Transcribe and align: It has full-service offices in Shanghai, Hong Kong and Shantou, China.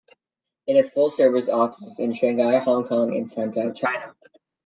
It 0.65 0.77
has 0.77 0.89
full-service 0.89 1.47
offices 1.47 1.99
in 1.99 2.15
Shanghai, 2.15 2.57
Hong 2.57 2.87
Kong 2.87 3.15
and 3.15 3.29
Shantou, 3.29 3.75
China. 3.77 4.15